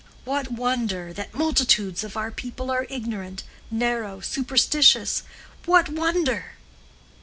What 0.25 0.51
wonder 0.51 1.13
that 1.13 1.35
multitudes 1.35 2.03
of 2.03 2.17
our 2.17 2.31
people 2.31 2.71
are 2.71 2.87
ignorant, 2.89 3.43
narrow, 3.69 4.19
superstitious? 4.19 5.21
What 5.67 5.89
wonder?" 5.89 6.53